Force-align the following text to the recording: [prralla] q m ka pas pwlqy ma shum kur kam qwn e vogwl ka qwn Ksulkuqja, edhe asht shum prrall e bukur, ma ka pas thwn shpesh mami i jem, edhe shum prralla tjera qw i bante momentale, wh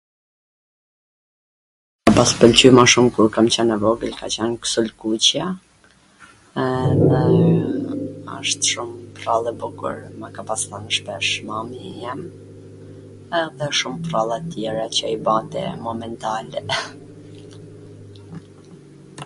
[prralla] 2.03 2.05
q 2.09 2.09
m 2.09 2.09
ka 2.09 2.13
pas 2.19 2.31
pwlqy 2.39 2.67
ma 2.77 2.83
shum 2.93 3.07
kur 3.15 3.25
kam 3.35 3.47
qwn 3.55 3.69
e 3.73 3.75
vogwl 3.83 4.13
ka 4.21 4.27
qwn 4.35 4.51
Ksulkuqja, 4.63 5.47
edhe 6.63 7.19
asht 8.37 8.61
shum 8.71 8.89
prrall 9.19 9.45
e 9.51 9.53
bukur, 9.63 9.97
ma 10.23 10.27
ka 10.39 10.47
pas 10.49 10.61
thwn 10.71 10.85
shpesh 10.97 11.29
mami 11.49 11.79
i 11.89 11.93
jem, 12.05 12.21
edhe 13.41 13.67
shum 13.81 13.95
prralla 14.07 14.37
tjera 14.51 14.85
qw 15.01 15.11
i 15.13 15.21
bante 15.29 15.61
momentale, 15.85 16.59
wh 16.73 16.85